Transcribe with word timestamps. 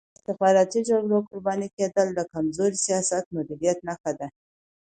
د 0.03 0.03
استخباراتي 0.17 0.79
جګړو 0.89 1.17
قرباني 1.29 1.67
کېدل 1.77 2.07
د 2.13 2.19
کمزوري 2.33 2.77
سیاسي 2.85 3.17
مدیریت 3.35 3.77
نښه 3.87 4.11
ده. 4.19 4.27